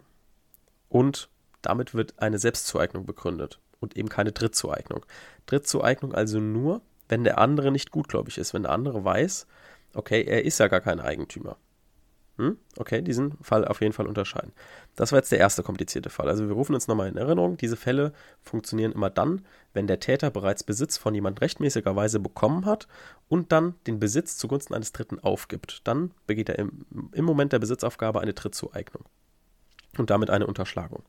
Und 0.90 1.30
damit 1.62 1.94
wird 1.94 2.16
eine 2.18 2.40
Selbstzueignung 2.40 3.06
begründet 3.06 3.60
und 3.80 3.96
eben 3.96 4.10
keine 4.10 4.32
Drittzueignung. 4.32 5.06
Drittzueignung 5.46 6.12
also 6.12 6.40
nur, 6.40 6.82
wenn 7.10 7.24
der 7.24 7.38
andere 7.38 7.72
nicht 7.72 7.92
gutgläubig 7.92 8.40
ist, 8.40 8.56
wenn 8.56 8.64
der 8.64 8.72
andere 8.72 9.06
weiß, 9.06 9.46
okay, 9.94 10.24
er 10.24 10.46
ist 10.46 10.58
ja 10.58 10.68
gar 10.68 10.82
kein 10.82 11.00
Eigentümer. 11.00 11.58
Hm? 12.38 12.58
Okay, 12.78 13.02
diesen 13.02 13.38
Fall 13.42 13.66
auf 13.66 13.80
jeden 13.80 13.94
Fall 13.94 14.08
unterscheiden. 14.08 14.52
Das 14.96 15.12
war 15.12 15.20
jetzt 15.20 15.32
der 15.32 15.40
erste 15.40 15.64
komplizierte 15.64 16.10
Fall. 16.10 16.28
Also 16.28 16.48
wir 16.48 16.54
rufen 16.54 16.74
uns 16.74 16.88
nochmal 16.88 17.08
in 17.08 17.16
Erinnerung, 17.16 17.56
diese 17.56 17.78
Fälle 17.78 18.12
funktionieren 18.42 18.92
immer 18.92 19.10
dann, 19.10 19.46
wenn 19.74 19.88
der 19.88 20.02
Täter 20.02 20.32
bereits 20.32 20.64
Besitz 20.64 20.98
von 20.98 21.16
jemand 21.16 21.40
rechtmäßigerweise 21.40 22.20
bekommen 22.20 22.66
hat 22.66 22.88
und 23.30 23.52
dann 23.54 23.76
den 23.88 24.00
Besitz 24.00 24.38
zugunsten 24.38 24.74
eines 24.74 24.92
Dritten 24.92 25.20
aufgibt. 25.20 25.82
Dann 25.86 26.12
begeht 26.28 26.50
er 26.50 26.60
im, 26.60 26.86
im 27.14 27.26
Moment 27.26 27.54
der 27.54 27.60
Besitzaufgabe 27.60 28.20
eine 28.20 28.34
Drittzueignung 28.34 29.06
und 29.98 30.10
damit 30.10 30.30
eine 30.30 30.46
Unterschlagung. 30.46 31.04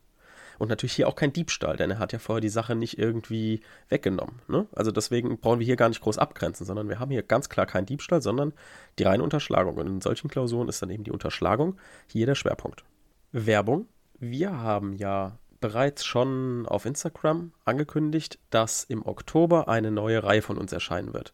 Und 0.59 0.69
natürlich 0.69 0.95
hier 0.95 1.09
auch 1.09 1.17
kein 1.17 1.33
Diebstahl, 1.33 1.77
denn 1.77 1.91
er 1.91 1.99
hat 1.99 2.13
ja 2.13 2.19
vorher 2.19 2.41
die 2.41 2.49
Sache 2.49 2.75
nicht 2.75 2.99
irgendwie 2.99 3.61
weggenommen. 3.89 4.41
Ne? 4.49 4.67
Also 4.75 4.91
deswegen 4.91 5.39
brauchen 5.39 5.59
wir 5.59 5.67
hier 5.67 5.77
gar 5.77 5.89
nicht 5.89 6.01
groß 6.01 6.19
abgrenzen, 6.19 6.67
sondern 6.67 6.89
wir 6.89 6.99
haben 6.99 7.11
hier 7.11 7.23
ganz 7.23 7.49
klar 7.49 7.67
keinen 7.67 7.87
Diebstahl, 7.87 8.23
sondern 8.23 8.53
die 8.99 9.05
reine 9.05 9.23
Unterschlagung. 9.23 9.77
Und 9.77 9.87
in 9.87 10.01
solchen 10.01 10.29
Klausuren 10.29 10.69
ist 10.69 10.83
dann 10.83 10.91
eben 10.91 11.05
die 11.05 11.13
Unterschlagung 11.13 11.77
hier 12.07 12.27
der 12.27 12.35
Schwerpunkt. 12.35 12.85
Werbung. 13.33 13.87
Wir 14.19 14.59
haben 14.59 14.95
ja 14.95 15.39
bereits 15.61 16.05
schon 16.05 16.67
auf 16.67 16.87
Instagram 16.87 17.53
angekündigt, 17.65 18.39
dass 18.51 18.85
im 18.85 19.05
Oktober 19.05 19.69
eine 19.69 19.91
neue 19.91 20.23
Reihe 20.23 20.43
von 20.43 20.59
uns 20.59 20.73
erscheinen 20.73 21.13
wird. 21.13 21.33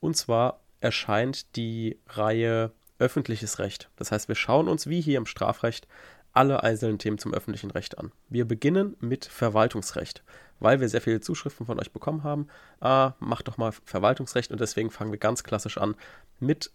Und 0.00 0.16
zwar 0.16 0.60
erscheint 0.80 1.56
die 1.56 1.98
Reihe 2.08 2.72
öffentliches 2.98 3.58
Recht. 3.58 3.90
Das 3.96 4.12
heißt, 4.12 4.28
wir 4.28 4.34
schauen 4.34 4.68
uns 4.68 4.86
wie 4.86 5.00
hier 5.00 5.18
im 5.18 5.26
Strafrecht 5.26 5.88
alle 6.34 6.62
einzelnen 6.62 6.98
Themen 6.98 7.18
zum 7.18 7.32
öffentlichen 7.32 7.70
Recht 7.70 7.96
an. 7.98 8.12
Wir 8.28 8.44
beginnen 8.44 8.96
mit 9.00 9.24
Verwaltungsrecht, 9.24 10.22
weil 10.58 10.80
wir 10.80 10.88
sehr 10.88 11.00
viele 11.00 11.20
Zuschriften 11.20 11.64
von 11.64 11.78
euch 11.80 11.92
bekommen 11.92 12.24
haben. 12.24 12.48
Ah, 12.80 13.12
macht 13.20 13.48
doch 13.48 13.56
mal 13.56 13.72
Verwaltungsrecht 13.84 14.50
und 14.50 14.60
deswegen 14.60 14.90
fangen 14.90 15.12
wir 15.12 15.18
ganz 15.18 15.44
klassisch 15.44 15.78
an 15.78 15.94
mit 16.40 16.72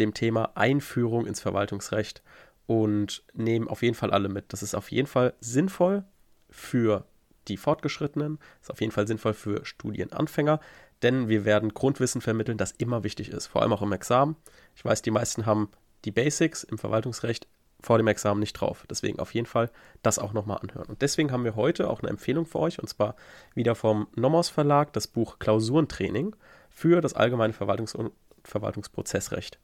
dem 0.00 0.14
Thema 0.14 0.52
Einführung 0.56 1.26
ins 1.26 1.40
Verwaltungsrecht 1.40 2.22
und 2.66 3.24
nehmen 3.32 3.68
auf 3.68 3.82
jeden 3.82 3.94
Fall 3.94 4.10
alle 4.10 4.28
mit. 4.28 4.52
Das 4.52 4.62
ist 4.62 4.74
auf 4.74 4.90
jeden 4.90 5.08
Fall 5.08 5.34
sinnvoll 5.40 6.04
für 6.50 7.06
die 7.46 7.56
Fortgeschrittenen, 7.56 8.38
ist 8.60 8.70
auf 8.70 8.80
jeden 8.80 8.92
Fall 8.92 9.06
sinnvoll 9.06 9.32
für 9.32 9.64
Studienanfänger, 9.64 10.60
denn 11.02 11.28
wir 11.28 11.44
werden 11.44 11.72
Grundwissen 11.72 12.20
vermitteln, 12.20 12.58
das 12.58 12.72
immer 12.72 13.04
wichtig 13.04 13.30
ist, 13.30 13.46
vor 13.46 13.62
allem 13.62 13.72
auch 13.72 13.82
im 13.82 13.92
Examen. 13.92 14.36
Ich 14.74 14.84
weiß, 14.84 15.02
die 15.02 15.10
meisten 15.10 15.46
haben 15.46 15.70
die 16.04 16.10
Basics 16.10 16.64
im 16.64 16.78
Verwaltungsrecht 16.78 17.46
vor 17.80 17.98
dem 17.98 18.06
Examen 18.08 18.40
nicht 18.40 18.54
drauf. 18.54 18.84
Deswegen 18.90 19.20
auf 19.20 19.34
jeden 19.34 19.46
Fall 19.46 19.70
das 20.02 20.18
auch 20.18 20.32
nochmal 20.32 20.58
anhören. 20.58 20.86
Und 20.88 21.02
deswegen 21.02 21.30
haben 21.30 21.44
wir 21.44 21.56
heute 21.56 21.88
auch 21.88 22.00
eine 22.00 22.10
Empfehlung 22.10 22.46
für 22.46 22.58
euch, 22.58 22.78
und 22.80 22.88
zwar 22.88 23.14
wieder 23.54 23.74
vom 23.74 24.08
Nomos 24.16 24.48
Verlag, 24.48 24.92
das 24.92 25.06
Buch 25.06 25.38
Klausurentraining 25.38 26.34
für 26.70 27.00
das 27.00 27.14
allgemeine 27.14 27.52
Verwaltungs- 27.52 27.94
und 27.94 28.12
Verwaltungsprozessrecht. 28.44 29.58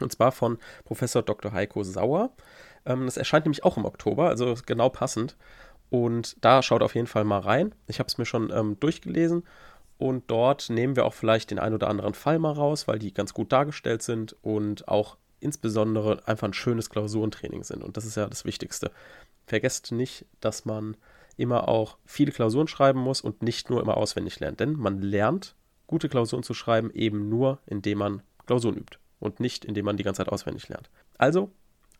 Und 0.00 0.12
zwar 0.12 0.32
von 0.32 0.58
Professor 0.84 1.22
Dr. 1.22 1.52
Heiko 1.52 1.82
Sauer. 1.82 2.30
Ähm, 2.84 3.06
das 3.06 3.16
erscheint 3.16 3.46
nämlich 3.46 3.64
auch 3.64 3.76
im 3.76 3.84
Oktober, 3.84 4.28
also 4.28 4.54
genau 4.66 4.88
passend. 4.88 5.36
Und 5.90 6.42
da 6.42 6.62
schaut 6.62 6.82
auf 6.82 6.94
jeden 6.94 7.06
Fall 7.06 7.24
mal 7.24 7.40
rein. 7.40 7.74
Ich 7.86 7.98
habe 7.98 8.08
es 8.08 8.18
mir 8.18 8.24
schon 8.24 8.50
ähm, 8.50 8.80
durchgelesen 8.80 9.44
und 9.98 10.30
dort 10.30 10.70
nehmen 10.70 10.96
wir 10.96 11.04
auch 11.04 11.14
vielleicht 11.14 11.50
den 11.50 11.58
ein 11.58 11.74
oder 11.74 11.88
anderen 11.88 12.14
Fall 12.14 12.38
mal 12.38 12.52
raus, 12.52 12.88
weil 12.88 12.98
die 12.98 13.12
ganz 13.12 13.34
gut 13.34 13.52
dargestellt 13.52 14.02
sind 14.02 14.34
und 14.42 14.88
auch 14.88 15.16
insbesondere 15.42 16.26
einfach 16.26 16.48
ein 16.48 16.54
schönes 16.54 16.90
Klausurentraining 16.90 17.62
sind. 17.64 17.82
Und 17.82 17.96
das 17.96 18.04
ist 18.04 18.16
ja 18.16 18.26
das 18.26 18.44
Wichtigste. 18.44 18.90
Vergesst 19.46 19.92
nicht, 19.92 20.24
dass 20.40 20.64
man 20.64 20.96
immer 21.36 21.68
auch 21.68 21.96
viele 22.04 22.32
Klausuren 22.32 22.68
schreiben 22.68 23.00
muss 23.00 23.20
und 23.20 23.42
nicht 23.42 23.70
nur 23.70 23.80
immer 23.80 23.96
auswendig 23.96 24.40
lernt. 24.40 24.60
Denn 24.60 24.74
man 24.74 25.00
lernt, 25.00 25.54
gute 25.86 26.08
Klausuren 26.08 26.42
zu 26.42 26.54
schreiben, 26.54 26.90
eben 26.92 27.28
nur, 27.28 27.58
indem 27.66 27.98
man 27.98 28.22
Klausuren 28.46 28.76
übt 28.76 28.98
und 29.18 29.40
nicht, 29.40 29.64
indem 29.64 29.84
man 29.84 29.96
die 29.96 30.04
ganze 30.04 30.18
Zeit 30.18 30.32
auswendig 30.32 30.68
lernt. 30.68 30.90
Also 31.18 31.50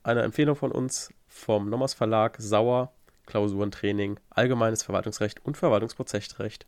eine 0.03 0.23
Empfehlung 0.23 0.57
von 0.57 0.73
uns 0.73 1.11
vom 1.29 1.71
Nommers 1.71 1.95
Verlag, 1.95 2.37
Sauer, 2.39 2.93
Klausurentraining, 3.27 4.19
Allgemeines 4.31 4.83
Verwaltungsrecht 4.83 5.45
und 5.45 5.57
Verwaltungsprozessrecht. 5.57 6.67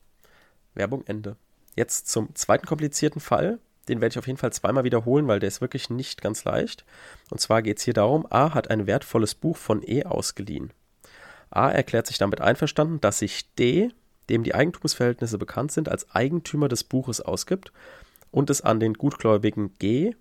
Werbung 0.75 1.04
Ende. 1.07 1.37
Jetzt 1.76 2.09
zum 2.09 2.35
zweiten 2.35 2.66
komplizierten 2.66 3.21
Fall, 3.21 3.59
den 3.88 4.00
werde 4.00 4.12
ich 4.12 4.18
auf 4.18 4.26
jeden 4.26 4.38
Fall 4.38 4.52
zweimal 4.52 4.84
wiederholen, 4.84 5.28
weil 5.28 5.40
der 5.40 5.48
ist 5.48 5.60
wirklich 5.60 5.90
nicht 5.90 6.22
ganz 6.22 6.44
leicht. 6.44 6.84
Und 7.30 7.40
zwar 7.40 7.62
geht 7.62 7.78
es 7.78 7.84
hier 7.84 7.94
darum, 7.94 8.26
A 8.30 8.54
hat 8.54 8.70
ein 8.70 8.86
wertvolles 8.86 9.34
Buch 9.34 9.56
von 9.56 9.82
E 9.86 10.04
ausgeliehen. 10.04 10.72
A 11.50 11.70
erklärt 11.70 12.06
sich 12.06 12.18
damit 12.18 12.40
einverstanden, 12.40 13.00
dass 13.00 13.20
sich 13.20 13.52
D, 13.54 13.90
dem 14.28 14.42
die 14.42 14.54
Eigentumsverhältnisse 14.54 15.38
bekannt 15.38 15.72
sind, 15.72 15.88
als 15.88 16.10
Eigentümer 16.14 16.68
des 16.68 16.84
Buches 16.84 17.20
ausgibt 17.20 17.72
und 18.30 18.50
es 18.50 18.62
an 18.62 18.80
den 18.80 18.94
Gutgläubigen 18.94 19.74
G 19.78 20.14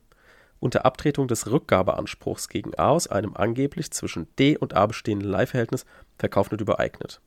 unter 0.60 0.86
Abtretung 0.86 1.28
des 1.28 1.52
Rückgabeanspruchs 1.52 2.48
gegen 2.48 2.78
A 2.78 2.90
aus 2.90 3.08
einem 3.08 3.36
angeblich 3.36 3.92
zwischen 3.92 4.28
D 4.38 4.58
und 4.58 4.76
A 4.76 4.86
bestehenden 4.86 5.30
Leihverhältnis 5.30 5.86
verkauft 6.18 6.54
und 6.54 6.62
übereignet. 6.62 7.20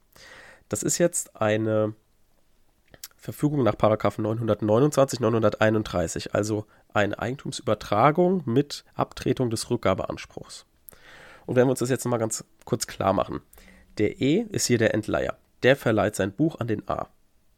Das 0.68 0.82
ist 0.82 0.98
jetzt 0.98 1.36
eine 1.36 1.94
Verfügung 3.26 3.64
nach 3.64 3.74
929, 3.76 5.18
931, 5.18 6.34
also 6.34 6.64
eine 6.94 7.18
Eigentumsübertragung 7.18 8.42
mit 8.46 8.84
Abtretung 8.94 9.50
des 9.50 9.68
Rückgabeanspruchs. 9.68 10.64
Und 11.44 11.56
wenn 11.56 11.66
wir 11.66 11.70
uns 11.70 11.80
das 11.80 11.90
jetzt 11.90 12.04
nochmal 12.04 12.20
ganz 12.20 12.44
kurz 12.64 12.86
klar 12.86 13.12
machen. 13.12 13.40
Der 13.98 14.20
E 14.20 14.46
ist 14.50 14.66
hier 14.66 14.78
der 14.78 14.94
Entleiher. 14.94 15.36
Der 15.64 15.74
verleiht 15.74 16.14
sein 16.14 16.32
Buch 16.32 16.60
an 16.60 16.68
den 16.68 16.88
A. 16.88 17.08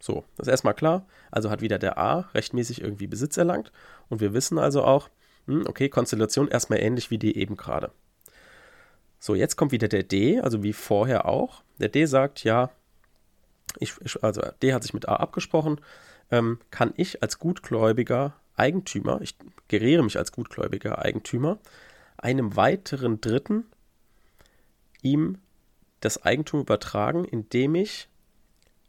So, 0.00 0.24
das 0.36 0.46
ist 0.46 0.52
erstmal 0.52 0.74
klar. 0.74 1.06
Also 1.30 1.50
hat 1.50 1.60
wieder 1.60 1.78
der 1.78 1.98
A 1.98 2.20
rechtmäßig 2.34 2.80
irgendwie 2.80 3.06
Besitz 3.06 3.36
erlangt. 3.36 3.70
Und 4.08 4.20
wir 4.20 4.32
wissen 4.32 4.58
also 4.58 4.84
auch, 4.84 5.10
hm, 5.46 5.66
okay, 5.66 5.90
Konstellation 5.90 6.48
erstmal 6.48 6.80
ähnlich 6.80 7.10
wie 7.10 7.18
die 7.18 7.36
eben 7.36 7.56
gerade. 7.56 7.90
So, 9.18 9.34
jetzt 9.34 9.56
kommt 9.56 9.72
wieder 9.72 9.88
der 9.88 10.04
D, 10.04 10.40
also 10.40 10.62
wie 10.62 10.72
vorher 10.72 11.26
auch. 11.26 11.62
Der 11.78 11.88
D 11.88 12.06
sagt, 12.06 12.44
ja, 12.44 12.70
ich, 13.80 13.94
ich, 14.04 14.22
also 14.22 14.42
D 14.62 14.72
hat 14.74 14.82
sich 14.82 14.94
mit 14.94 15.08
A 15.08 15.16
abgesprochen, 15.16 15.80
ähm, 16.30 16.58
kann 16.70 16.92
ich 16.96 17.22
als 17.22 17.38
gutgläubiger 17.38 18.34
Eigentümer, 18.56 19.20
ich 19.20 19.36
geriere 19.68 20.02
mich 20.02 20.18
als 20.18 20.32
gutgläubiger 20.32 20.98
Eigentümer, 20.98 21.58
einem 22.16 22.56
weiteren 22.56 23.20
Dritten 23.20 23.64
ihm 25.02 25.38
das 26.00 26.22
Eigentum 26.24 26.60
übertragen, 26.60 27.24
indem 27.24 27.74
ich 27.74 28.08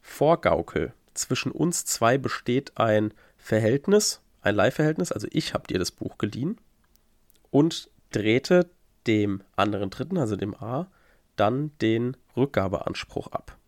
vorgaukel. 0.01 0.93
Zwischen 1.13 1.51
uns 1.51 1.86
zwei 1.86 2.17
besteht 2.17 2.77
ein 2.77 3.13
Verhältnis, 3.38 4.22
ein 4.41 4.55
Leihverhältnis, 4.55 5.12
also 5.12 5.27
ich 5.31 5.53
habe 5.53 5.67
dir 5.67 5.79
das 5.79 5.91
Buch 5.91 6.17
geliehen 6.17 6.58
und 7.51 7.89
drehte 8.12 8.69
dem 9.08 9.43
anderen 9.55 9.89
Dritten, 9.89 10.17
also 10.17 10.36
dem 10.36 10.55
A, 10.55 10.88
dann 11.36 11.72
den 11.79 12.17
Rückgabeanspruch 12.36 13.27
ab. 13.27 13.59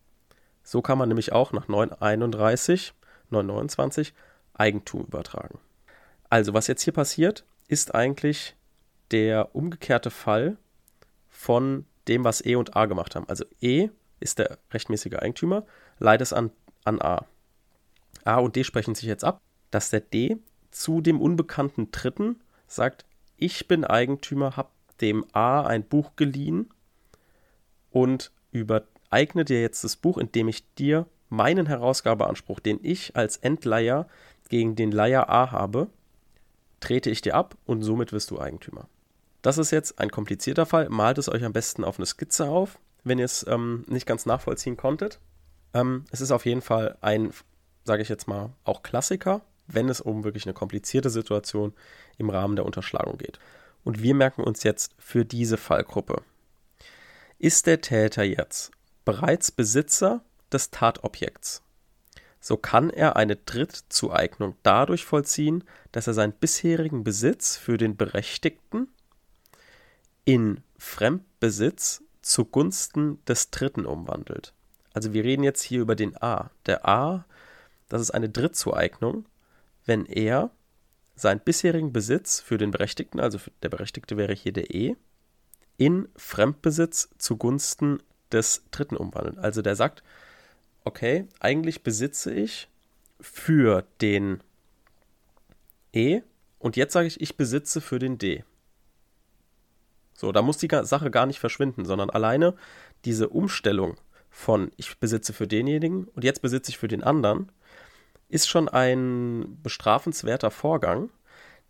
So 0.71 0.81
kann 0.81 0.97
man 0.97 1.09
nämlich 1.09 1.33
auch 1.33 1.51
nach 1.51 1.67
931, 1.67 2.93
929 3.29 4.13
Eigentum 4.53 5.01
übertragen. 5.01 5.59
Also, 6.29 6.53
was 6.53 6.67
jetzt 6.67 6.83
hier 6.83 6.93
passiert, 6.93 7.43
ist 7.67 7.93
eigentlich 7.93 8.55
der 9.11 9.53
umgekehrte 9.53 10.09
Fall 10.09 10.55
von 11.27 11.85
dem, 12.07 12.23
was 12.23 12.45
E 12.45 12.55
und 12.55 12.77
A 12.77 12.85
gemacht 12.85 13.17
haben. 13.17 13.27
Also 13.27 13.43
E 13.59 13.89
ist 14.21 14.39
der 14.39 14.59
rechtmäßige 14.71 15.15
Eigentümer, 15.15 15.65
leiht 15.99 16.21
es 16.21 16.31
an, 16.31 16.51
an 16.85 17.01
A. 17.01 17.25
A 18.23 18.37
und 18.37 18.55
D 18.55 18.63
sprechen 18.63 18.95
sich 18.95 19.09
jetzt 19.09 19.25
ab, 19.25 19.41
dass 19.71 19.89
der 19.89 19.99
D 19.99 20.37
zu 20.69 21.01
dem 21.01 21.19
unbekannten 21.19 21.91
Dritten 21.91 22.39
sagt, 22.67 23.03
ich 23.35 23.67
bin 23.67 23.83
Eigentümer, 23.83 24.55
habe 24.55 24.69
dem 25.01 25.25
A 25.33 25.63
ein 25.63 25.83
Buch 25.83 26.15
geliehen 26.15 26.69
und 27.89 28.31
über 28.53 28.83
eigne 29.11 29.45
dir 29.45 29.61
jetzt 29.61 29.83
das 29.83 29.95
Buch, 29.95 30.17
indem 30.17 30.47
ich 30.47 30.73
dir 30.75 31.05
meinen 31.29 31.67
Herausgabeanspruch, 31.67 32.59
den 32.59 32.79
ich 32.81 33.15
als 33.15 33.37
Endleiher 33.37 34.07
gegen 34.49 34.75
den 34.75 34.91
Leiher 34.91 35.29
A 35.29 35.51
habe, 35.51 35.87
trete 36.79 37.09
ich 37.09 37.21
dir 37.21 37.35
ab 37.35 37.55
und 37.65 37.83
somit 37.83 38.11
wirst 38.11 38.31
du 38.31 38.39
Eigentümer. 38.39 38.87
Das 39.41 39.57
ist 39.57 39.71
jetzt 39.71 39.99
ein 39.99 40.11
komplizierter 40.11 40.65
Fall. 40.65 40.89
Malt 40.89 41.17
es 41.17 41.29
euch 41.29 41.43
am 41.43 41.53
besten 41.53 41.83
auf 41.83 41.97
eine 41.97 42.05
Skizze 42.05 42.47
auf, 42.47 42.79
wenn 43.03 43.19
ihr 43.19 43.25
es 43.25 43.45
ähm, 43.47 43.85
nicht 43.87 44.05
ganz 44.05 44.25
nachvollziehen 44.25 44.77
konntet. 44.77 45.19
Ähm, 45.73 46.05
es 46.11 46.21
ist 46.21 46.31
auf 46.31 46.45
jeden 46.45 46.61
Fall 46.61 46.97
ein, 47.01 47.31
sage 47.85 48.01
ich 48.01 48.09
jetzt 48.09 48.27
mal, 48.27 48.51
auch 48.63 48.83
Klassiker, 48.83 49.41
wenn 49.67 49.89
es 49.89 50.01
um 50.01 50.23
wirklich 50.23 50.45
eine 50.45 50.53
komplizierte 50.53 51.09
Situation 51.09 51.73
im 52.17 52.29
Rahmen 52.29 52.55
der 52.55 52.65
Unterschlagung 52.65 53.17
geht. 53.17 53.39
Und 53.83 54.03
wir 54.03 54.13
merken 54.13 54.43
uns 54.43 54.63
jetzt 54.63 54.93
für 54.99 55.25
diese 55.25 55.57
Fallgruppe. 55.57 56.21
Ist 57.39 57.65
der 57.65 57.81
Täter 57.81 58.23
jetzt 58.23 58.71
bereits 59.05 59.51
Besitzer 59.51 60.23
des 60.51 60.71
Tatobjekts. 60.71 61.63
So 62.39 62.57
kann 62.57 62.89
er 62.89 63.15
eine 63.15 63.35
Drittzueignung 63.35 64.55
dadurch 64.63 65.05
vollziehen, 65.05 65.63
dass 65.91 66.07
er 66.07 66.13
seinen 66.13 66.33
bisherigen 66.33 67.03
Besitz 67.03 67.55
für 67.55 67.77
den 67.77 67.95
Berechtigten 67.95 68.87
in 70.25 70.63
Fremdbesitz 70.77 72.03
zugunsten 72.21 73.23
des 73.25 73.51
Dritten 73.51 73.85
umwandelt. 73.85 74.53
Also 74.93 75.13
wir 75.13 75.23
reden 75.23 75.43
jetzt 75.43 75.61
hier 75.61 75.81
über 75.81 75.95
den 75.95 76.21
A. 76.21 76.51
Der 76.65 76.87
A, 76.87 77.25
das 77.89 78.01
ist 78.01 78.11
eine 78.11 78.29
Drittzueignung, 78.29 79.25
wenn 79.85 80.05
er 80.05 80.51
seinen 81.15 81.39
bisherigen 81.39 81.93
Besitz 81.93 82.39
für 82.39 82.57
den 82.57 82.71
Berechtigten, 82.71 83.19
also 83.19 83.39
der 83.61 83.69
Berechtigte 83.69 84.17
wäre 84.17 84.33
hier 84.33 84.53
der 84.53 84.73
E, 84.73 84.95
in 85.77 86.07
Fremdbesitz 86.15 87.09
zugunsten 87.17 88.01
des 88.33 88.63
Dritten 88.71 88.95
umwandeln. 88.95 89.37
Also 89.37 89.61
der 89.61 89.75
sagt, 89.75 90.03
okay, 90.83 91.27
eigentlich 91.39 91.83
besitze 91.83 92.33
ich 92.33 92.67
für 93.19 93.85
den 94.01 94.41
E 95.93 96.21
und 96.59 96.75
jetzt 96.75 96.93
sage 96.93 97.07
ich, 97.07 97.21
ich 97.21 97.37
besitze 97.37 97.81
für 97.81 97.99
den 97.99 98.17
D. 98.17 98.43
So, 100.13 100.31
da 100.31 100.41
muss 100.41 100.57
die 100.57 100.69
Sache 100.83 101.11
gar 101.11 101.25
nicht 101.25 101.39
verschwinden, 101.39 101.85
sondern 101.85 102.09
alleine 102.09 102.55
diese 103.05 103.29
Umstellung 103.29 103.97
von 104.29 104.71
ich 104.77 104.97
besitze 104.97 105.33
für 105.33 105.47
denjenigen 105.47 106.05
und 106.05 106.23
jetzt 106.23 106.41
besitze 106.41 106.71
ich 106.71 106.77
für 106.77 106.87
den 106.87 107.03
anderen 107.03 107.51
ist 108.31 108.47
schon 108.47 108.69
ein 108.69 109.59
bestrafenswerter 109.61 110.51
Vorgang, 110.51 111.09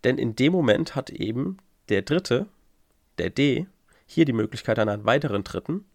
denn 0.03 0.17
in 0.17 0.35
dem 0.35 0.53
Moment 0.53 0.95
hat 0.95 1.09
eben 1.09 1.57
der 1.89 2.03
Dritte, 2.03 2.45
der 3.17 3.31
D, 3.31 3.65
hier 4.05 4.25
die 4.25 4.33
Möglichkeit 4.33 4.77
an 4.77 4.87
einen 4.87 5.05
weiteren 5.05 5.43
Dritten 5.43 5.85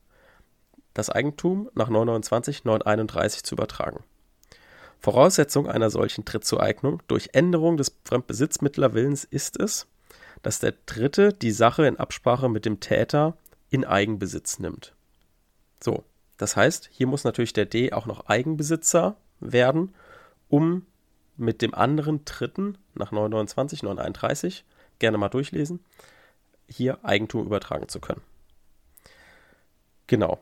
das 0.96 1.10
Eigentum 1.10 1.68
nach 1.74 1.88
929, 1.88 2.64
931 2.64 3.44
zu 3.44 3.54
übertragen. 3.54 4.02
Voraussetzung 4.98 5.68
einer 5.68 5.90
solchen 5.90 6.24
Trittzueignung 6.24 7.02
durch 7.06 7.30
Änderung 7.34 7.76
des 7.76 7.94
Fremdbesitzmittlerwillens 8.04 9.24
ist 9.24 9.60
es, 9.60 9.86
dass 10.42 10.58
der 10.58 10.74
Dritte 10.86 11.34
die 11.34 11.50
Sache 11.50 11.86
in 11.86 11.98
Absprache 11.98 12.48
mit 12.48 12.64
dem 12.64 12.80
Täter 12.80 13.36
in 13.68 13.84
Eigenbesitz 13.84 14.58
nimmt. 14.58 14.94
So, 15.80 16.02
das 16.38 16.56
heißt, 16.56 16.88
hier 16.90 17.06
muss 17.06 17.24
natürlich 17.24 17.52
der 17.52 17.66
D 17.66 17.92
auch 17.92 18.06
noch 18.06 18.26
Eigenbesitzer 18.26 19.16
werden, 19.38 19.94
um 20.48 20.86
mit 21.36 21.60
dem 21.60 21.74
anderen 21.74 22.24
Dritten 22.24 22.78
nach 22.94 23.12
929, 23.12 23.82
931, 23.82 24.64
gerne 24.98 25.18
mal 25.18 25.28
durchlesen, 25.28 25.84
hier 26.66 27.04
Eigentum 27.04 27.44
übertragen 27.44 27.88
zu 27.88 28.00
können. 28.00 28.22
Genau. 30.06 30.40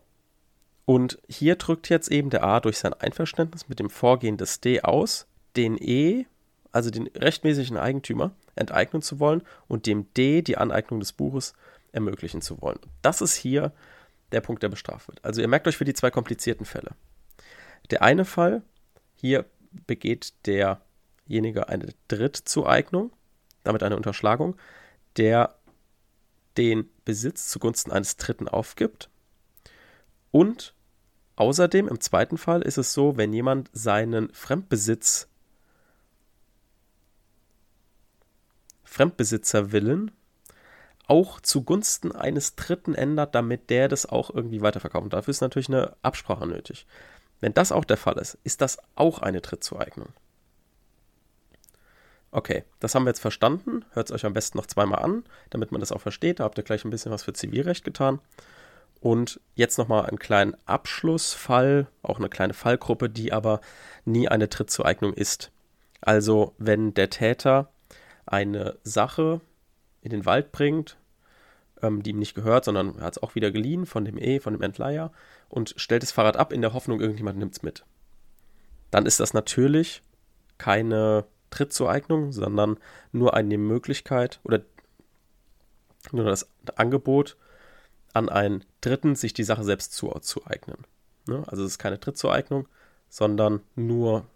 Und 0.87 1.19
hier 1.29 1.57
drückt 1.57 1.89
jetzt 1.89 2.11
eben 2.11 2.31
der 2.31 2.45
A 2.45 2.61
durch 2.61 2.79
sein 2.79 2.93
Einverständnis 2.93 3.69
mit 3.69 3.79
dem 3.79 3.91
Vorgehen 3.91 4.37
des 4.37 4.61
D 4.61 4.83
aus, 4.83 5.27
den 5.57 5.79
E, 5.81 6.27
also 6.73 6.91
den 6.91 7.07
rechtmäßigen 7.07 7.79
Eigentümer, 7.79 8.33
enteignen 8.55 9.01
zu 9.01 9.19
wollen 9.21 9.43
und 9.69 9.87
dem 9.87 10.13
D 10.15 10.43
die 10.43 10.59
Aneignung 10.59 11.01
des 11.01 11.13
Buches 11.13 11.55
ermöglichen 11.93 12.43
zu 12.43 12.61
wollen. 12.61 12.81
Das 13.03 13.21
ist 13.21 13.35
hier 13.35 13.73
der 14.33 14.41
Punkt, 14.41 14.63
der 14.63 14.69
bestraft 14.69 15.09
wird. 15.09 15.25
Also 15.25 15.41
ihr 15.41 15.49
merkt 15.49 15.67
euch 15.69 15.77
für 15.77 15.85
die 15.85 15.95
zwei 15.95 16.11
komplizierten 16.11 16.67
Fälle. 16.67 16.91
Der 17.91 18.03
eine 18.03 18.25
Fall, 18.25 18.63
hier 19.15 19.47
begeht 19.87 20.35
derjenige 20.47 21.69
eine 21.69 21.89
Drittzueignung, 22.09 23.13
damit 23.63 23.83
eine 23.83 23.97
Unterschlagung, 23.97 24.57
der 25.17 25.55
den 26.57 26.89
Besitz 27.05 27.49
zugunsten 27.49 27.91
eines 27.93 28.17
Dritten 28.17 28.49
aufgibt. 28.49 29.09
Und 30.31 30.74
außerdem 31.37 31.89
im 31.89 32.01
zweiten 32.01 32.39
Fall 32.39 32.63
ist 32.63 32.79
es 32.79 32.93
so, 32.93 33.17
wenn 33.17 33.33
jemand 33.33 33.71
seinen 33.73 34.33
Fremdbesitz 34.33 35.29
Fremdbesitzerwillen 38.85 40.13
auch 41.07 41.41
zugunsten 41.41 42.13
eines 42.13 42.55
Dritten 42.55 42.95
ändert, 42.95 43.35
damit 43.35 43.69
der 43.69 43.89
das 43.89 44.07
auch 44.07 44.31
irgendwie 44.31 44.63
weiterverkauft. 44.63 45.05
Und 45.05 45.13
dafür 45.13 45.33
ist 45.33 45.41
natürlich 45.41 45.69
eine 45.69 45.97
Absprache 46.03 46.47
nötig. 46.47 46.87
Wenn 47.41 47.53
das 47.53 47.73
auch 47.73 47.85
der 47.85 47.97
Fall 47.97 48.17
ist, 48.19 48.39
ist 48.45 48.61
das 48.61 48.79
auch 48.95 49.19
eine 49.19 49.41
Drittzueignung. 49.41 50.09
Okay, 52.31 52.65
das 52.81 52.95
haben 52.95 53.05
wir 53.05 53.11
jetzt 53.11 53.21
verstanden. 53.21 53.85
Hört 53.93 54.09
es 54.09 54.15
euch 54.15 54.25
am 54.25 54.33
besten 54.33 54.59
noch 54.59 54.67
zweimal 54.67 55.01
an, 55.01 55.25
damit 55.51 55.71
man 55.71 55.81
das 55.81 55.93
auch 55.93 56.01
versteht. 56.01 56.41
Da 56.41 56.45
habt 56.45 56.59
ihr 56.59 56.65
gleich 56.65 56.85
ein 56.85 56.91
bisschen 56.91 57.13
was 57.13 57.23
für 57.23 57.33
Zivilrecht 57.33 57.85
getan. 57.85 58.19
Und 59.05 59.39
jetzt 59.55 59.77
nochmal 59.77 60.07
einen 60.07 60.19
kleinen 60.19 60.57
Abschlussfall, 60.65 61.89
auch 62.03 62.19
eine 62.19 62.31
kleine 62.31 62.55
Fallgruppe, 62.55 63.11
die 63.11 63.35
aber 63.35 63.61
nie 64.07 64.29
eine 64.29 64.49
Drittzueignung 64.49 65.13
ist. 65.13 65.53
Also, 66.01 66.55
wenn 66.57 66.95
der 66.95 67.11
Täter 67.11 67.69
eine 68.25 68.79
Sache 68.83 69.43
in 70.01 70.09
den 70.09 70.25
Wald 70.25 70.53
bringt, 70.53 70.97
ähm, 71.83 72.03
die 72.03 72.13
ihm 72.13 72.19
nicht 72.19 72.35
gehört, 72.35 72.65
sondern 72.65 72.97
er 72.97 73.05
hat 73.05 73.19
es 73.19 73.23
auch 73.23 73.35
wieder 73.35 73.51
geliehen 73.51 73.85
von 73.85 74.07
dem 74.07 74.17
E, 74.17 74.41
von 74.41 74.55
dem 74.55 74.63
Entleiher 74.63 75.13
und 75.51 75.75
stellt 75.77 76.03
das 76.03 76.13
Fahrrad 76.13 76.39
ab 76.39 76.51
in 76.51 76.63
der 76.63 76.73
Hoffnung, 76.73 76.99
irgendjemand 76.99 77.39
nimmt 77.39 77.53
es 77.53 77.63
mit. 77.63 77.85
Dann 78.91 79.05
ist 79.05 79.21
das 79.21 79.35
natürlich 79.35 80.01
keine 80.57 81.27
Trittzueignung, 81.51 82.33
sondern 82.33 82.79
nur 83.13 83.35
eine 83.35 83.59
Möglichkeit 83.59 84.41
oder 84.45 84.63
nur 86.11 86.25
das 86.25 86.49
Angebot 86.77 87.37
an 88.15 88.29
einen 88.29 88.65
Dritten, 88.81 89.17
sich 89.17 89.35
die 89.35 89.45
Sache 89.45 89.65
selbst 89.65 89.93
zuzueignen. 89.93 90.79
Ne? 91.27 91.43
Also 91.47 91.65
es 91.65 91.73
ist 91.73 91.79
keine 91.79 92.01
Trittzueignung, 92.01 92.67
sondern 93.09 93.61
nur 93.75 94.27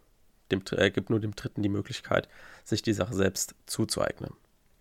dem, 0.50 0.62
äh, 0.72 0.90
gibt 0.90 1.10
nur 1.10 1.20
dem 1.20 1.34
Dritten 1.34 1.62
die 1.62 1.68
Möglichkeit, 1.68 2.28
sich 2.64 2.82
die 2.82 2.92
Sache 2.92 3.14
selbst 3.14 3.54
zuzueignen. 3.66 4.32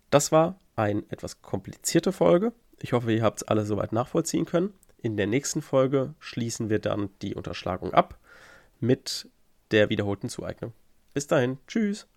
Das 0.09 0.31
war 0.31 0.59
eine 0.75 1.03
etwas 1.09 1.41
komplizierte 1.41 2.11
Folge. 2.11 2.53
Ich 2.79 2.93
hoffe, 2.93 3.11
ihr 3.11 3.23
habt 3.23 3.41
es 3.41 3.47
alle 3.47 3.65
soweit 3.65 3.91
nachvollziehen 3.91 4.45
können. 4.45 4.73
In 5.01 5.17
der 5.17 5.27
nächsten 5.27 5.61
Folge 5.61 6.13
schließen 6.19 6.69
wir 6.69 6.79
dann 6.79 7.09
die 7.21 7.35
Unterschlagung 7.35 7.93
ab 7.93 8.17
mit 8.79 9.27
der 9.71 9.89
wiederholten 9.89 10.29
Zueignung. 10.29 10.73
Bis 11.13 11.27
dahin, 11.27 11.57
tschüss. 11.67 12.07